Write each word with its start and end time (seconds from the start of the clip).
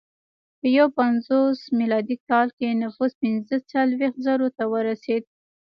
په 0.59 0.67
یو 0.77 0.87
سوه 0.87 0.95
پنځوس 0.99 1.59
میلادي 1.79 2.15
کال 2.29 2.47
کې 2.57 2.79
نفوس 2.83 3.11
پنځه 3.21 3.55
څلوېښت 3.71 4.17
زرو 4.25 4.47
ته 4.57 4.63
ورسېد 4.73 5.23